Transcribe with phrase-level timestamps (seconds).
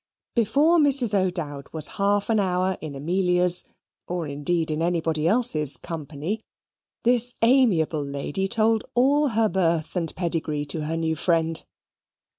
[0.33, 1.13] Before Mrs.
[1.13, 3.65] O'Dowd was half an hour in Amelia's
[4.07, 6.41] (or indeed in anybody else's) company,
[7.03, 11.63] this amiable lady told all her birth and pedigree to her new friend.